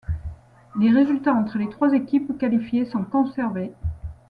Les 0.79 0.89
résultats 0.89 1.31
entre 1.35 1.59
les 1.59 1.69
trois 1.69 1.93
équipes 1.93 2.35
qualifiées 2.39 2.85
sont 2.87 3.03
conservés. 3.03 3.71